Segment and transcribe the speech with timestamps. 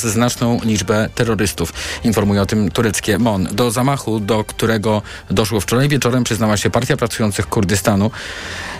[0.00, 1.72] znaczną liczbę terrorystów.
[2.04, 3.48] Informuje o tym tureckie MON.
[3.52, 8.10] Do zamachu, do którego doszło wczoraj wieczorem, przyznała się Partia Pracujących Kurdystanu.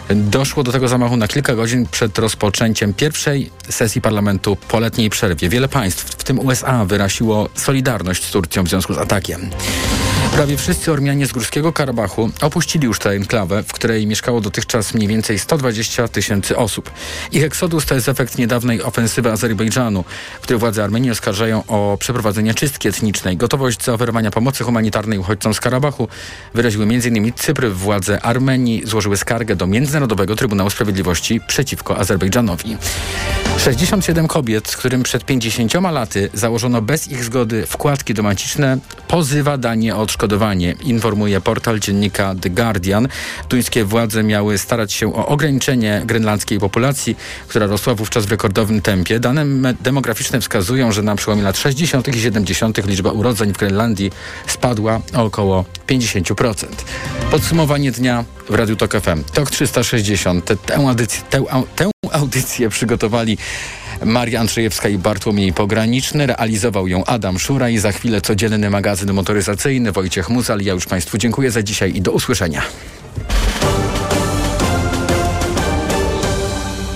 [0.09, 5.49] Doszło do tego zamachu na kilka godzin przed rozpoczęciem pierwszej sesji parlamentu po letniej przerwie.
[5.49, 9.51] Wiele państw, w tym USA, wyraziło solidarność z Turcją w związku z atakiem.
[10.33, 15.09] Prawie wszyscy Ormianie z Górskiego Karabachu opuścili już tę enklawę, w której mieszkało dotychczas mniej
[15.09, 16.91] więcej 120 tysięcy osób.
[17.33, 20.05] Ich eksodus to jest efekt niedawnej ofensywy Azerbejdżanu,
[20.41, 23.37] w której władze Armenii oskarżają o przeprowadzenie czystki etnicznej.
[23.37, 26.09] Gotowość zaoferowania pomocy humanitarnej uchodźcom z Karabachu
[26.55, 27.33] wyraziły m.in.
[27.33, 27.71] Cypr.
[27.71, 32.77] Władze Armenii złożyły skargę do Międzynarodowego Trybunału Sprawiedliwości przeciwko Azerbejdżanowi.
[33.59, 40.01] 67 kobiet, którym przed 50 laty założono bez ich zgody wkładki domaciczne, pozywa Danię o
[40.01, 43.09] odszkodowanie, informuje portal dziennika The Guardian.
[43.49, 47.17] Duńskie władze miały starać się o ograniczenie grenlandzkiej populacji,
[47.49, 49.21] która rosła wówczas w rekordowym tempie.
[49.21, 52.09] Dane demograficzne wskazują, że na przełomie lat 60.
[52.09, 52.87] i 70.
[52.87, 54.13] liczba urodzeń w Grenlandii
[54.47, 56.67] spadła o około 50%.
[57.31, 59.25] Podsumowanie dnia w Radiu Tok FM.
[59.33, 60.45] TOK 360.
[60.67, 61.45] Tę audycję, tę,
[61.77, 63.39] tę audycję przygotowali
[64.05, 66.27] Maria Andrzejewska i Bartłomiej Pograniczny.
[66.27, 70.61] Realizował ją Adam Szura i za chwilę codzienny magazyn motoryzacyjny Wojciech Muzal.
[70.61, 72.63] Ja już Państwu dziękuję za dzisiaj i do usłyszenia.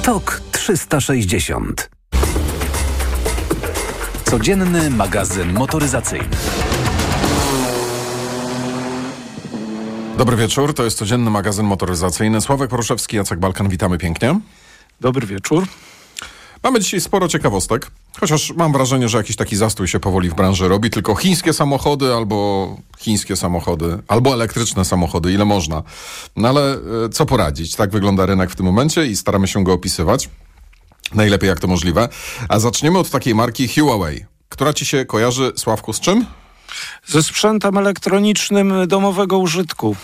[0.03, 1.91] TOK 360.
[4.25, 6.29] Codzienny magazyn motoryzacyjny.
[10.19, 12.41] Dobry wieczór, to jest codzienny magazyn motoryzacyjny.
[12.41, 14.41] Sławek Poruszewski, Jacek Balkan, witamy pięknie.
[15.01, 15.67] Dobry wieczór.
[16.63, 20.69] Mamy dzisiaj sporo ciekawostek, chociaż mam wrażenie, że jakiś taki zastój się powoli w branży
[20.69, 20.91] robi.
[20.91, 25.83] Tylko chińskie samochody albo chińskie samochody, albo elektryczne samochody, ile można.
[26.37, 26.79] No ale e,
[27.13, 27.75] co poradzić?
[27.75, 30.29] Tak wygląda rynek w tym momencie i staramy się go opisywać.
[31.15, 32.09] Najlepiej jak to możliwe.
[32.49, 34.25] A zaczniemy od takiej marki Huawei.
[34.49, 36.27] Która ci się kojarzy, Sławku, z czym?
[37.07, 39.97] Ze sprzętem elektronicznym domowego użytku.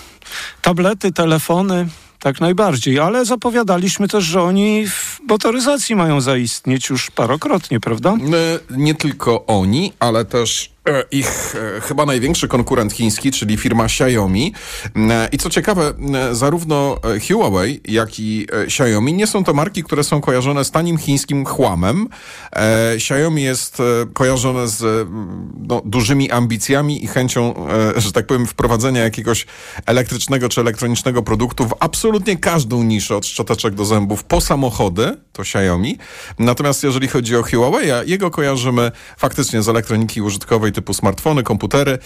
[0.63, 1.89] Tablety, telefony,
[2.23, 8.11] tak najbardziej, ale zapowiadaliśmy też, że oni w motoryzacji mają zaistnieć już parokrotnie, prawda?
[8.11, 10.72] E, nie tylko oni, ale też
[11.11, 14.55] ich e, chyba największy konkurent chiński, czyli firma Xiaomi.
[14.97, 15.95] E, I co ciekawe,
[16.33, 16.97] zarówno
[17.29, 22.09] Huawei, jak i Xiaomi nie są to marki, które są kojarzone z tanim chińskim chłamem.
[22.95, 23.79] Xiaomi jest
[24.13, 25.09] kojarzone z
[25.59, 27.55] no, dużymi ambicjami i chęcią,
[27.97, 29.47] że tak powiem, wprowadzenia jakiegoś
[29.87, 35.43] elektrycznego czy elektronicznego produktu w absolutnie każdą niszę, od szczoteczek do zębów, po samochody, to
[35.43, 35.99] Xiaomi.
[36.39, 41.99] Natomiast jeżeli chodzi o Huawei, jego kojarzymy faktycznie z elektroniki użytkowej typu smartfony, komputery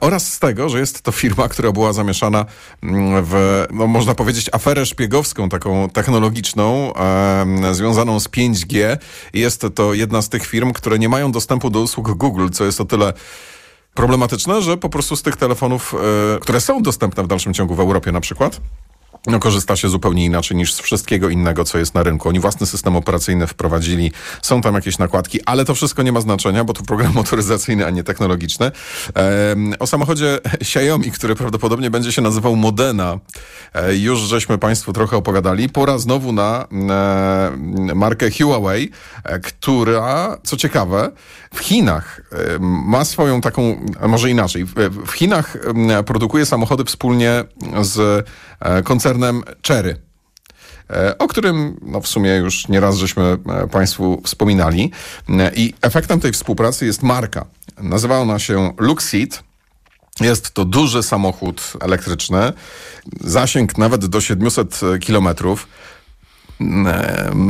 [0.00, 2.44] oraz z tego, że jest to firma, która była zamieszana
[2.82, 8.96] mm, w, no, można powiedzieć, aferę szpiegowską, taką technologiczną, e, związaną z 5G.
[9.34, 12.80] Jest to jedna z tych firm, które nie mają dostępu do usług Google, co jest
[12.80, 13.12] o tyle
[13.94, 17.80] problematyczne, że po prostu z tych telefonów, e, które są dostępne w dalszym ciągu w
[17.80, 18.60] Europie na przykład,
[19.26, 22.28] no, korzysta się zupełnie inaczej niż z wszystkiego innego, co jest na rynku.
[22.28, 24.12] Oni własny system operacyjny wprowadzili,
[24.42, 27.90] są tam jakieś nakładki, ale to wszystko nie ma znaczenia, bo to program motoryzacyjny, a
[27.90, 28.66] nie technologiczny.
[28.66, 33.18] Ehm, o samochodzie Xiaomi, który prawdopodobnie będzie się nazywał Modena,
[33.74, 35.68] e, już żeśmy Państwu trochę opowiadali.
[35.68, 38.90] Pora znowu na e, markę Huawei,
[39.24, 41.10] e, która, co ciekawe,
[41.54, 42.20] w Chinach
[42.60, 44.64] ma swoją taką, może inaczej,
[45.06, 45.56] w Chinach
[46.06, 47.44] produkuje samochody wspólnie
[47.82, 48.26] z
[48.60, 48.82] e,
[49.14, 49.96] koncernem Cherry
[50.90, 53.38] e, o którym no, w sumie już nieraz żeśmy
[53.70, 54.90] Państwu wspominali.
[55.54, 57.46] I efektem tej współpracy jest marka.
[57.78, 59.42] Nazywa ona się Luxit.
[60.20, 62.52] Jest to duży samochód elektryczny,
[63.20, 65.68] zasięg nawet do 700 kilometrów.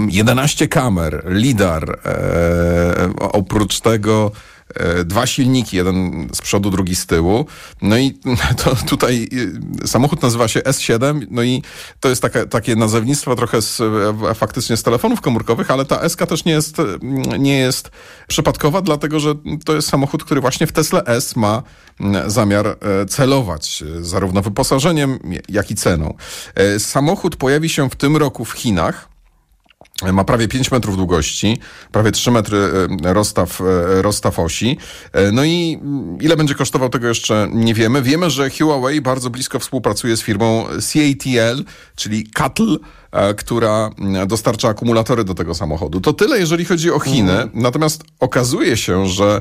[0.08, 4.53] 11 kamer, lidar, e, oprócz tego e,
[5.04, 7.46] dwa silniki, jeden z przodu, drugi z tyłu.
[7.82, 8.18] No i
[8.64, 9.28] to tutaj
[9.82, 11.62] e, samochód nazywa się S7, no i
[12.00, 13.82] to jest takie, takie nazewnictwo trochę z,
[14.34, 16.76] faktycznie z telefonów komórkowych, ale ta SK też nie jest,
[17.38, 17.90] nie jest
[18.28, 21.62] przypadkowa, dlatego że to jest samochód, który właśnie w Tesla S ma
[22.26, 25.18] zamiar e, celować e, zarówno wyposażeniem,
[25.48, 26.14] jak i ceną.
[26.54, 29.13] E, samochód pojawi się w tym roku w Chinach.
[30.12, 31.58] Ma prawie 5 metrów długości,
[31.92, 32.58] prawie 3 metry
[33.02, 34.78] rozstaw, rozstaw osi.
[35.32, 38.02] No i mm, ile będzie kosztował tego jeszcze nie wiemy.
[38.02, 41.64] Wiemy, że Huawei bardzo blisko współpracuje z firmą CATL,
[41.96, 42.78] czyli CATL,
[43.14, 46.00] E, która mm, dostarcza akumulatory do tego samochodu.
[46.00, 47.32] To tyle, jeżeli chodzi o Chiny.
[47.32, 47.50] Mhm.
[47.54, 49.40] Natomiast okazuje się, że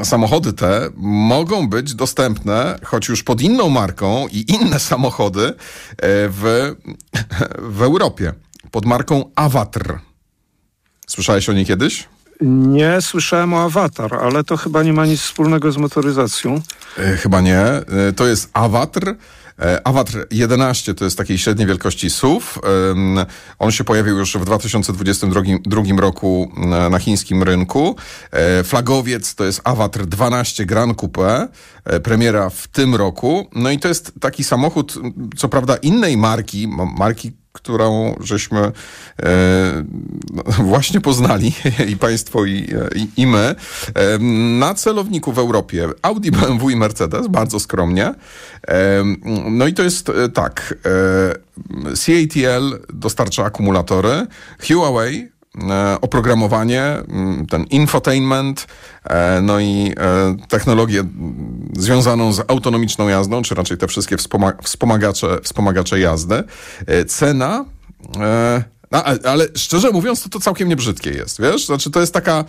[0.00, 5.52] e, samochody te mogą być dostępne, choć już pod inną marką i inne samochody e,
[6.28, 6.74] w,
[7.58, 8.32] w Europie.
[8.74, 9.98] Pod marką Awatr.
[11.06, 12.08] Słyszałeś o niej kiedyś?
[12.40, 16.60] Nie słyszałem o Awatar, ale to chyba nie ma nic wspólnego z motoryzacją.
[16.98, 17.58] E, chyba nie.
[17.58, 17.84] E,
[18.16, 19.14] to jest Awatr.
[19.58, 22.46] E, Awatr 11 to jest takiej średniej wielkości SUV.
[23.58, 26.52] On się pojawił już w 2022 roku
[26.90, 27.96] na chińskim rynku.
[28.64, 31.48] Flagowiec to jest Awatr 12 Grand Coupe,
[32.02, 33.50] premiera w tym roku.
[33.54, 34.98] No i to jest taki samochód,
[35.36, 36.68] co prawda innej marki,
[36.98, 38.72] marki którą żeśmy e,
[40.34, 40.42] no,
[40.72, 41.52] właśnie poznali
[41.92, 43.54] i Państwo i, i, i my,
[43.94, 44.18] e,
[44.58, 48.14] na celowniku w Europie Audi, BMW i Mercedes, bardzo skromnie.
[48.68, 49.04] E,
[49.50, 54.26] no i to jest e, tak, e, CATL dostarcza akumulatory,
[54.68, 55.28] Huawei e,
[56.00, 56.96] oprogramowanie,
[57.50, 58.66] ten infotainment,
[59.42, 59.94] no i
[60.48, 61.04] technologię
[61.72, 64.16] związaną z autonomiczną jazdą, czy raczej te wszystkie
[64.62, 66.42] wspomagacze, wspomagacze jazdy.
[67.08, 67.64] Cena
[68.94, 71.66] no, ale szczerze mówiąc, to, to całkiem niebrzydkie jest, wiesz?
[71.66, 72.44] Znaczy, to jest taka...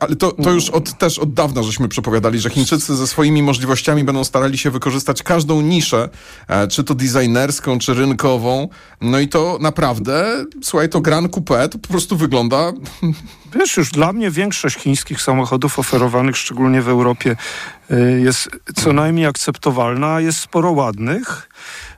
[0.00, 4.04] Ale to, to już od, też od dawna żeśmy przepowiadali, że Chińczycy ze swoimi możliwościami
[4.04, 6.08] będą starali się wykorzystać każdą niszę,
[6.48, 8.68] e, czy to designerską, czy rynkową.
[9.00, 12.72] No i to naprawdę, słuchaj, to Grand Coupe to po prostu wygląda...
[13.54, 17.36] Wiesz, już dla mnie większość chińskich samochodów oferowanych, szczególnie w Europie,
[17.90, 20.20] y, jest co najmniej akceptowalna.
[20.20, 21.48] Jest sporo ładnych.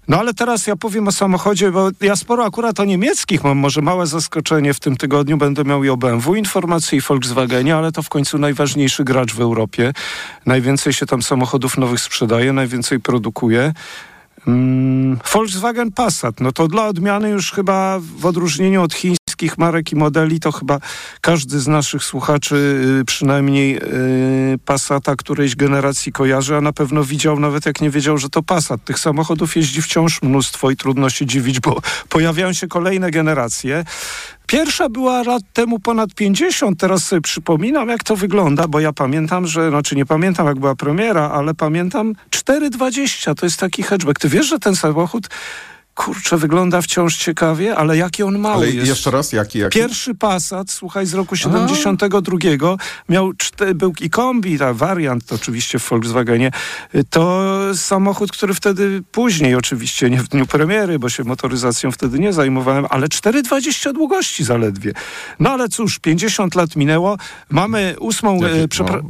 [0.09, 3.83] No ale teraz ja powiem o samochodzie, bo ja sporo akurat o niemieckich mam może
[3.83, 5.37] małe zaskoczenie w tym tygodniu.
[5.37, 9.41] Będę miał i o BMW informacje i Volkswagenie, ale to w końcu najważniejszy gracz w
[9.41, 9.93] Europie.
[10.47, 13.73] Najwięcej się tam samochodów nowych sprzedaje, najwięcej produkuje.
[14.47, 18.95] Mm, Volkswagen Passat, no to dla odmiany już chyba w odróżnieniu od
[19.41, 20.79] chińskich marek i modeli, to chyba
[21.21, 22.57] każdy z naszych słuchaczy
[23.01, 28.19] y, przynajmniej y, Passata którejś generacji kojarzy, a na pewno widział, nawet jak nie wiedział,
[28.19, 28.85] że to Passat.
[28.85, 31.81] Tych samochodów jeździ wciąż mnóstwo i trudno się dziwić, bo
[32.15, 33.85] pojawiają się kolejne generacje.
[34.47, 36.81] Pierwsza była lat temu ponad 50.
[36.81, 40.75] Teraz sobie przypominam, jak to wygląda, bo ja pamiętam, że, znaczy nie pamiętam, jak była
[40.75, 43.35] premiera, ale pamiętam 4,20.
[43.35, 44.19] To jest taki hatchback.
[44.19, 45.29] Ty wiesz, że ten samochód
[46.01, 48.89] kurczę, wygląda wciąż ciekawie, ale jaki on mały ale jest.
[48.89, 49.79] jeszcze raz, jaki, jaki?
[49.79, 52.77] Pierwszy Passat, słuchaj, z roku 72
[53.09, 53.33] miał,
[53.75, 56.51] był i kombi, ta wariant oczywiście w Volkswagenie,
[57.11, 62.33] to samochód, który wtedy później oczywiście, nie w dniu premiery, bo się motoryzacją wtedy nie
[62.33, 64.93] zajmowałem, ale 4,20 długości zaledwie.
[65.41, 67.19] No ale cóż, 50 lat minęło,
[67.51, 69.03] mamy ósmą, e, no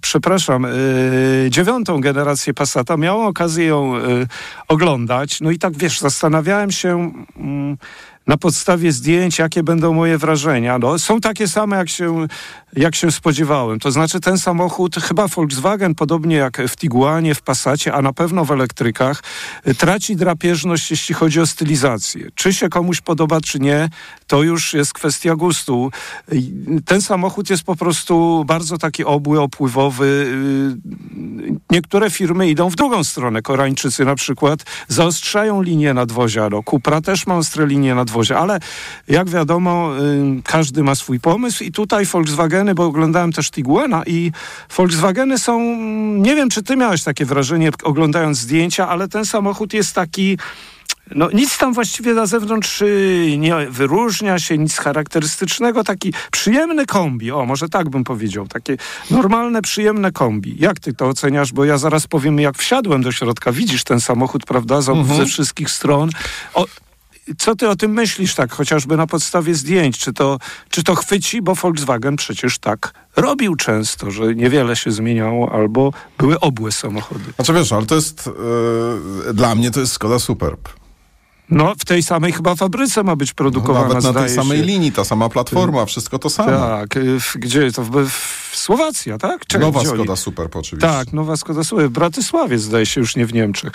[0.00, 0.62] przepraszam,
[1.42, 2.96] yy, dziewiątą generację Passata.
[2.96, 4.26] Miałem okazję ją yy,
[4.68, 5.40] oglądać.
[5.40, 7.12] No i tak, wiesz, zastanawiałem się...
[8.26, 10.78] Na podstawie zdjęć, jakie będą moje wrażenia.
[10.78, 12.26] No, są takie same, jak się,
[12.76, 13.78] jak się spodziewałem.
[13.78, 18.44] To znaczy ten samochód, chyba Volkswagen, podobnie jak w Tiguanie, w Passacie, a na pewno
[18.44, 19.22] w elektrykach,
[19.78, 22.30] traci drapieżność, jeśli chodzi o stylizację.
[22.34, 23.88] Czy się komuś podoba, czy nie,
[24.26, 25.90] to już jest kwestia gustu.
[26.84, 30.38] Ten samochód jest po prostu bardzo taki obły, opływowy.
[31.70, 33.42] Niektóre firmy idą w drugą stronę.
[33.42, 36.48] Koreańczycy na przykład zaostrzają linię nadwozia.
[36.50, 38.60] No, Cupra też ma ostre linie nadwozia Ale
[39.08, 39.90] jak wiadomo,
[40.44, 44.32] każdy ma swój pomysł i tutaj Volkswageny, bo oglądałem też Tiguana i
[44.76, 45.60] Volkswageny są,
[46.16, 50.38] nie wiem czy ty miałeś takie wrażenie oglądając zdjęcia, ale ten samochód jest taki
[51.14, 57.30] no nic tam właściwie na zewnątrz y, nie wyróżnia się, nic charakterystycznego, taki przyjemny kombi,
[57.30, 58.76] o może tak bym powiedział, takie
[59.10, 60.56] normalne, przyjemne kombi.
[60.58, 61.52] Jak ty to oceniasz?
[61.52, 65.16] Bo ja zaraz powiem, jak wsiadłem do środka, widzisz ten samochód, prawda, z, mhm.
[65.18, 66.10] ze wszystkich stron.
[66.54, 66.66] O,
[67.38, 69.98] co ty o tym myślisz, tak chociażby na podstawie zdjęć?
[69.98, 70.38] Czy to,
[70.70, 71.42] czy to chwyci?
[71.42, 77.24] Bo Volkswagen przecież tak robił często, że niewiele się zmieniało albo były obłe samochody.
[77.36, 78.30] Znaczy wiesz, ale to jest,
[79.26, 80.68] yy, dla mnie to jest Skoda Superb.
[81.50, 83.88] No, w tej samej chyba fabryce ma być produkowana.
[83.88, 84.64] No, nawet na tej samej się.
[84.64, 86.50] linii, ta sama platforma, wszystko to samo.
[86.50, 87.82] Tak, y, w, gdzie to?
[87.82, 89.46] W, w Słowacja, tak?
[89.46, 90.88] Czekaj, nowa Skoda Super, oczywiście.
[90.88, 91.88] Tak, nowa Skoda Super.
[91.88, 93.72] W Bratysławie zdaje się, już nie w Niemczech.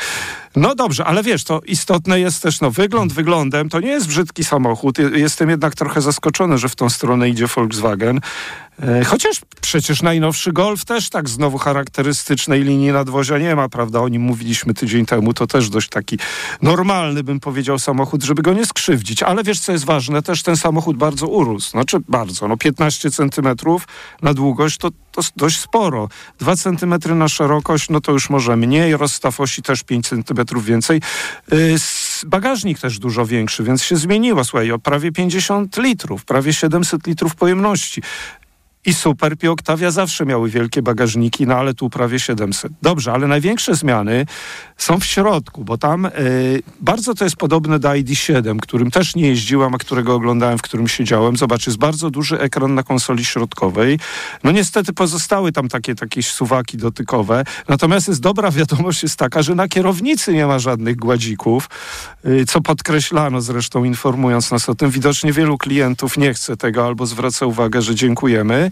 [0.55, 4.43] No dobrze, ale wiesz, to istotne jest też, no wygląd wyglądem, to nie jest brzydki
[4.43, 4.97] samochód.
[5.13, 8.19] Jestem jednak trochę zaskoczony, że w tą stronę idzie Volkswagen.
[8.79, 13.99] E, chociaż przecież najnowszy Golf też tak znowu charakterystycznej linii nadwozia nie ma, prawda?
[13.99, 15.33] O nim mówiliśmy tydzień temu.
[15.33, 16.19] To też dość taki
[16.61, 19.23] normalny, bym powiedział, samochód, żeby go nie skrzywdzić.
[19.23, 20.21] Ale wiesz, co jest ważne?
[20.21, 21.69] Też ten samochód bardzo urósł.
[21.69, 23.87] Znaczy bardzo, no 15 centymetrów
[24.21, 26.09] na długość to, to dość sporo.
[26.39, 28.97] 2 centymetry na szerokość, no to już może mniej.
[28.97, 31.01] Rozstaw osi też 5 centymetrów więcej.
[31.53, 31.75] Y,
[32.25, 34.43] bagażnik też dużo większy, więc się zmieniło.
[34.43, 38.01] Słuchaj, o prawie 50 litrów, prawie 700 litrów pojemności.
[38.85, 42.71] I Superb i Octavia zawsze miały wielkie bagażniki, no ale tu prawie 700.
[42.81, 44.25] Dobrze, ale największe zmiany
[44.77, 46.11] są w środku, bo tam y,
[46.81, 50.87] bardzo to jest podobne do ID7, którym też nie jeździłam, a którego oglądałem, w którym
[50.87, 51.37] siedziałem.
[51.37, 53.99] Zobacz, jest bardzo duży ekran na konsoli środkowej.
[54.43, 57.43] No niestety pozostały tam takie, takie suwaki dotykowe.
[57.67, 61.69] Natomiast jest dobra wiadomość jest taka, że na kierownicy nie ma żadnych gładzików,
[62.25, 64.89] y, co podkreślano zresztą informując nas o tym.
[64.89, 68.70] Widocznie wielu klientów nie chce tego albo zwraca uwagę, że dziękujemy.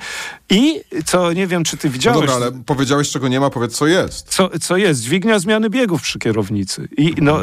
[0.49, 2.19] I co, nie wiem, czy ty No widziałeś...
[2.19, 4.29] dobra, ale powiedziałeś, czego nie ma, powiedz, co jest.
[4.29, 5.01] Co, co jest?
[5.01, 6.87] Dźwignia zmiany biegów przy kierownicy.
[6.97, 7.39] I, no,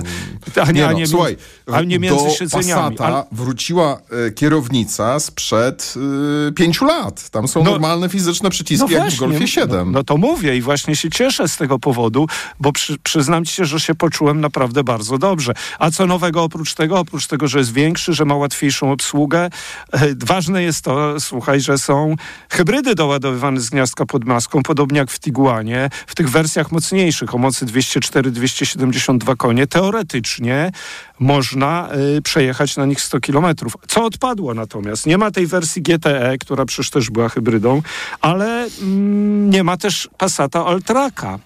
[0.67, 1.37] a nie, a no, nie, słuchaj,
[1.73, 2.97] a nie między do siedzeniami.
[2.97, 5.95] Passata Ale- wróciła e, kierownica sprzed
[6.49, 7.31] e, pięciu lat.
[7.31, 9.87] Tam są No- normalne fizyczne przyciski, jak w Golfie 7.
[9.87, 12.27] No, no to mówię i właśnie się cieszę z tego powodu,
[12.61, 15.53] bo przy, przyznam ci się, że się poczułem naprawdę bardzo dobrze.
[15.79, 16.99] A co nowego oprócz tego?
[16.99, 19.51] Oprócz tego, że jest większy, że ma łatwiejszą obsługę,
[19.93, 22.15] e, ważne jest to, słuchaj, że są
[22.51, 27.39] hybrydy doładowywane z gniazdka pod maską, podobnie jak w Tiguanie, w tych wersjach mocniejszych, o
[27.39, 30.73] mocy 204-272 konie, teoretycznie
[31.19, 33.77] można y, przejechać na nich 100 kilometrów.
[33.89, 35.07] Co odpadło natomiast?
[35.07, 37.83] Nie ma tej wersji GTE, która przecież też była hybrydą,
[38.21, 41.39] ale mm, nie ma też Passata Alltracka.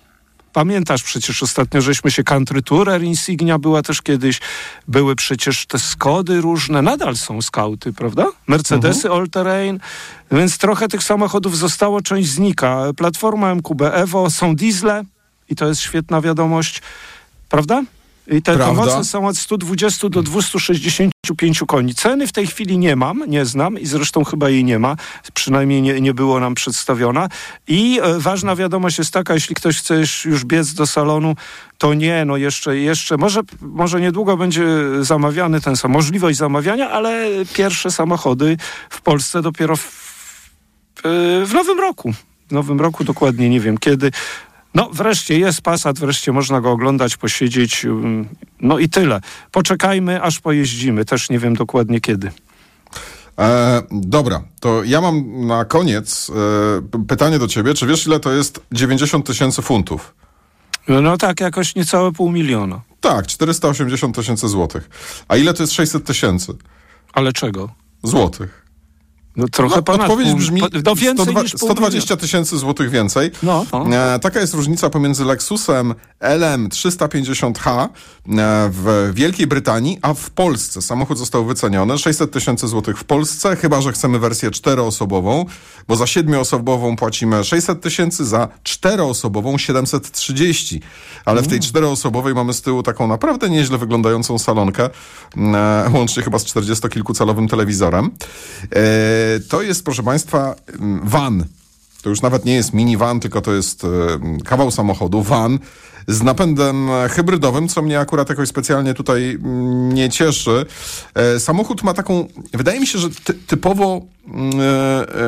[0.53, 4.41] Pamiętasz przecież ostatnio, żeśmy się Country Tourer Insignia była też kiedyś,
[4.89, 8.27] były przecież te Skody różne, nadal są skauty, prawda?
[8.47, 9.81] Mercedesy All Terrain,
[10.33, 12.83] więc trochę tych samochodów zostało, część znika.
[12.97, 15.05] Platforma MQB Evo, są diesle
[15.49, 16.83] i to jest świetna wiadomość,
[17.49, 17.83] prawda?
[18.27, 18.73] I te, Prawda.
[18.73, 21.95] moce są od 120 do 265 koni.
[21.95, 24.97] Ceny w tej chwili nie mam, nie znam i zresztą chyba jej nie ma.
[25.35, 27.29] Przynajmniej nie, nie było nam przedstawiona.
[27.69, 31.37] I e, ważna wiadomość jest taka, jeśli ktoś chce już- biec do salonu,
[31.79, 34.67] to nie, no jeszcze, jeszcze, może, może niedługo będzie
[35.01, 38.57] zamawiany ten sam, możliwość zamawiania, ale pierwsze samochody
[38.91, 42.13] w Polsce dopiero w, w, w nowym roku.
[42.49, 44.11] W nowym roku dokładnie nie wiem kiedy.
[44.75, 47.87] No, wreszcie jest Passat, wreszcie można go oglądać, posiedzieć.
[48.61, 49.21] No i tyle.
[49.53, 51.05] Poczekajmy, aż pojeździmy.
[51.05, 52.31] Też nie wiem dokładnie kiedy.
[53.39, 56.31] E, dobra, to ja mam na koniec
[57.01, 57.75] e, pytanie do ciebie.
[57.75, 60.15] Czy wiesz, ile to jest 90 tysięcy funtów?
[60.89, 62.81] No tak, jakoś niecałe pół miliona.
[63.01, 64.91] Tak, 480 tysięcy złotych.
[65.29, 66.53] A ile to jest 600 tysięcy
[67.13, 67.69] Ale czego?
[68.03, 68.60] złotych?
[69.41, 73.31] No trochę No, ponad odpowiedź brzmi no więcej 102 niż pół 120 tysięcy złotych więcej.
[73.43, 73.67] No.
[73.93, 77.89] E, taka jest różnica pomiędzy Lexusem LM350H e,
[78.73, 80.83] w Wielkiej Brytanii, a w Polsce.
[80.83, 85.45] Samochód został wyceniony 600 tysięcy złotych w Polsce, chyba że chcemy wersję czteroosobową,
[85.89, 90.81] bo za siedmioosobową płacimy 600 tysięcy, za czteroosobową 730.
[91.25, 94.91] Ale w tej czteroosobowej mamy z tyłu taką naprawdę nieźle wyglądającą salonkę,
[95.37, 98.11] e, łącznie chyba z 40-kilkucalowym telewizorem.
[98.65, 101.45] E, to jest, proszę Państwa, mm, van.
[102.03, 103.89] To już nawet nie jest minivan, tylko to jest e,
[104.45, 105.59] kawał samochodu, van
[106.09, 110.67] z napędem e, hybrydowym, co mnie akurat jakoś specjalnie tutaj mm, nie cieszy.
[111.15, 114.65] E, samochód ma taką, wydaje mi się, że ty, typowo mm, e,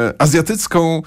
[0.09, 1.03] e, azjatycką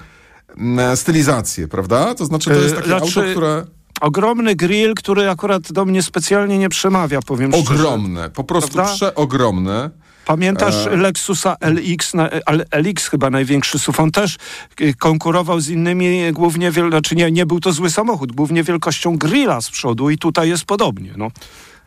[0.94, 2.14] stylizację, prawda?
[2.14, 3.64] To znaczy, to E, jest takie znaczy, auto, które
[4.00, 7.74] Ogromny grill, który akurat do mnie specjalnie nie przemawia, powiem szczerze.
[7.74, 8.94] ogromne, po prostu Prawda?
[8.94, 9.90] przeogromne.
[10.26, 10.96] Pamiętasz E.
[10.96, 12.28] Lexusa LX, na,
[12.70, 14.36] LX chyba największy SUV, on też
[14.80, 18.62] y, konkurował z innymi, y, głównie, wiel, znaczy nie, nie był to zły samochód, głównie
[18.62, 21.12] wielkością grilla z przodu i tutaj jest podobnie.
[21.16, 21.30] No.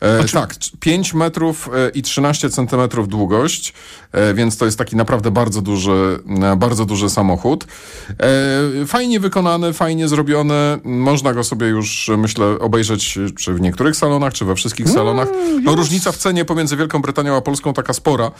[0.00, 3.72] E, Tak, c- 5 metrów e, i 13 centymetrów długość,
[4.12, 6.18] e, więc to jest taki naprawdę bardzo duży,
[6.56, 7.66] bardzo duży samochód.
[8.82, 10.54] E, Fajnie wykonany, fajnie zrobiony.
[10.84, 15.28] Można go sobie już, myślę, obejrzeć czy w niektórych salonach, czy we wszystkich salonach.
[15.62, 18.30] No, różnica w cenie pomiędzy Wielką Brytanią a Polską taka spora,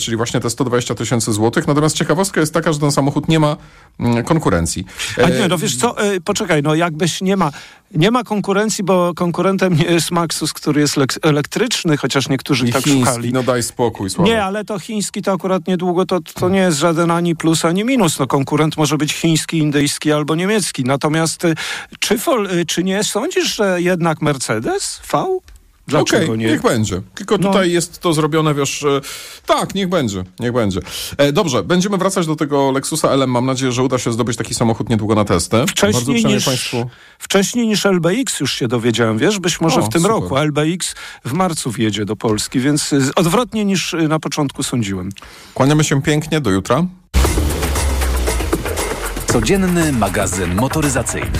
[0.00, 1.66] czyli właśnie te 120 tysięcy złotych.
[1.66, 3.56] Natomiast ciekawostka jest taka, że ten samochód nie ma
[4.00, 4.84] mm, konkurencji.
[5.24, 7.50] A nie, no wiesz co, poczekaj, no jakbyś nie ma,
[7.94, 12.72] nie ma konkurencji, bo konkurentem nie jest Maxus, który jest lek- elektryczny, chociaż niektórzy I
[12.72, 13.32] tak chiński, szukali.
[13.32, 14.32] no daj spokój, Sławek.
[14.32, 17.84] Nie, ale to chiński to akurat niedługo, to, to nie jest żaden ani plus, ani
[17.84, 18.18] minus.
[18.18, 20.84] No, konkurent może być chiński, indyjski albo niemiecki.
[20.84, 21.54] Natomiast y,
[21.98, 25.38] czy, y, czy nie sądzisz, że jednak Mercedes V?
[25.88, 26.46] Dlaczego Okej, nie?
[26.46, 27.02] niech będzie.
[27.14, 27.48] Tylko No.
[27.48, 29.00] tutaj jest to zrobione, wiesz, e,
[29.46, 30.80] tak, niech będzie, niech będzie.
[31.18, 33.30] E, dobrze, będziemy wracać do tego Lexusa LM.
[33.30, 35.56] Mam nadzieję, że uda się zdobyć taki samochód niedługo na testy.
[35.56, 36.90] Bardzo Wcześniej niż, Państwu...
[37.18, 40.16] wcześniej niż LBX już się dowiedziałem, wiesz, być może O, w tym super.
[40.16, 40.36] roku.
[40.38, 45.10] LBX w marcu wjedzie do Polski, więc y, odwrotnie niż y, na początku sądziłem.
[45.54, 46.86] Kłaniamy się pięknie, do jutra.
[49.26, 51.30] Codzienny magazyn motoryzacyjny.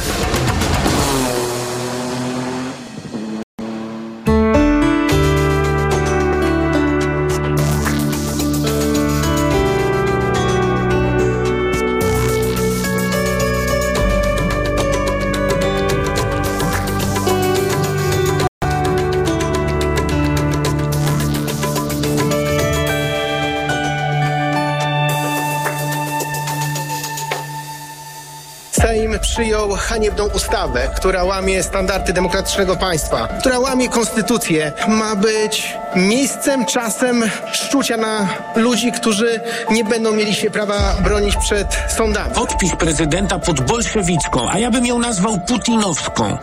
[29.65, 34.73] Przyjął haniebną ustawę, która łamie standardy demokratycznego państwa, która łamie konstytucję.
[34.89, 39.41] Ma być miejscem, czasem szczucia na ludzi, którzy
[39.71, 41.67] nie będą mieli się prawa bronić przed
[41.97, 42.35] sądami.
[42.35, 46.39] Podpis prezydenta pod bolszewicką, a ja bym ją nazwał putinowską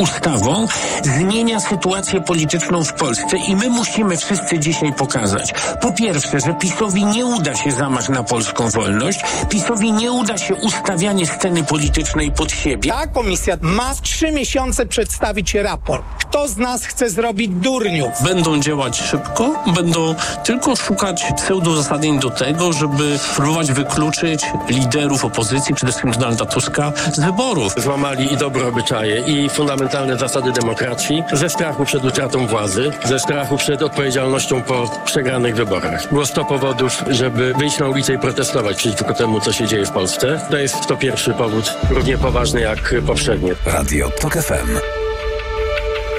[0.00, 0.66] ustawą
[1.02, 5.54] zmienia sytuację polityczną w Polsce i my musimy wszyscy dzisiaj pokazać.
[5.80, 10.54] Po pierwsze, że PiSowi nie uda się zamach na polską wolność, PiSowi nie uda się
[10.54, 12.90] ustawianie sceny politycznej pod siebie.
[12.90, 16.04] Ta komisja ma w trzy miesiące przedstawić raport.
[16.18, 18.10] Kto z nas chce zrobić durniów?
[18.22, 20.14] Będą działać szybko, będą
[20.44, 27.20] tylko szukać pseudozasadnień do tego, żeby próbować wykluczyć liderów opozycji, przede wszystkim Donalda Tuska, z
[27.20, 27.74] wyborów.
[27.76, 29.48] Złamali i dobre obyczaje, i
[29.90, 36.08] fundamentalne zasady demokracji ze strachu przed utratą władzy, ze strachu przed odpowiedzialnością po przegranych wyborach.
[36.08, 39.90] Było 100 powodów, żeby wyjść na ulicę i protestować przeciwko temu, co się dzieje w
[39.90, 40.40] Polsce.
[40.50, 43.52] To jest to pierwszy powód, równie poważny jak poprzednie.
[43.66, 44.78] Radio TOK FM.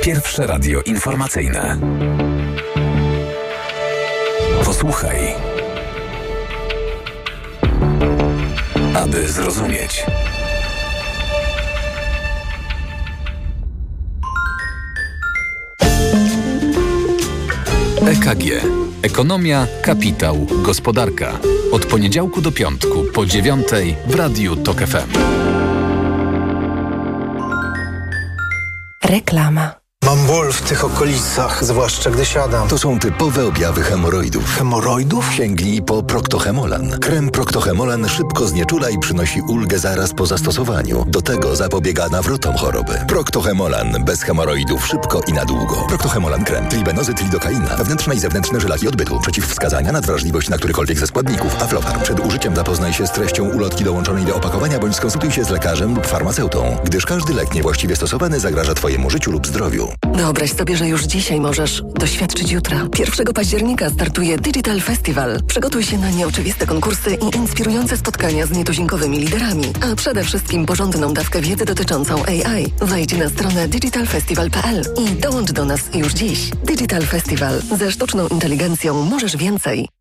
[0.02, 1.78] Pierwsze radio informacyjne.
[4.66, 5.36] Posłuchaj.
[8.96, 10.06] Aby zrozumieć.
[18.02, 18.62] EKG.
[19.02, 21.40] Ekonomia, kapitał, gospodarka.
[21.72, 25.10] Od poniedziałku do piątku po dziewiątej w Radiu TOK FM.
[29.04, 29.81] Reklama.
[30.12, 32.68] Mam ból w tych okolicach, zwłaszcza gdy siadam.
[32.68, 34.56] To są typowe objawy hemoroidów.
[34.56, 35.34] Hemoroidów?
[35.34, 37.00] Sięgnij po Proctohemolan.
[37.00, 41.06] Krem Proctohemolan szybko znieczula i przynosi ulgę zaraz po zastosowaniu.
[41.08, 42.94] Do tego zapobiega nawrotom choroby.
[43.08, 44.06] Proctohemolan.
[44.06, 45.76] Bez hemoroidów szybko i na długo.
[45.88, 46.70] Proctohemolan krem.
[46.70, 47.76] Tribenozyt lidokaina.
[47.78, 49.20] Wewnętrzne i zewnętrzne żylaki odbytu.
[49.20, 51.62] Przeciwwskazania, nadwrażliwość na którykolwiek ze składników.
[51.62, 52.02] Aflofarm.
[52.02, 55.96] Przed użyciem zapoznaj się z treścią ulotki dołączonej do opakowania bądź skonsultuj się z lekarzem
[55.96, 60.01] lub farmaceutą, gdyż każdy lek niewłaściwie stosowany zagraża Twojemu życiu lub zdrowiu.
[60.14, 62.88] Wyobraź sobie, że już dzisiaj możesz doświadczyć jutra.
[63.00, 65.40] 1 października startuje Digital Festival.
[65.48, 71.14] Przygotuj się na nieoczywiste konkursy i inspirujące spotkania z nietuzinkowymi liderami, a przede wszystkim porządną
[71.14, 72.74] dawkę wiedzy dotyczącą AI.
[72.82, 76.50] Wejdź na stronę digitalfestival.pl i dołącz do nas już dziś.
[76.50, 77.62] Digital Festival.
[77.78, 80.01] Ze sztuczną inteligencją możesz więcej.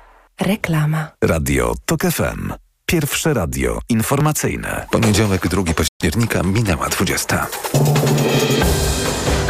[0.39, 1.07] Reklama.
[1.23, 2.53] Radio TOK FM.
[2.85, 4.87] Pierwsze radio informacyjne.
[4.91, 7.47] Poniedziałek, 2 października minęła 20.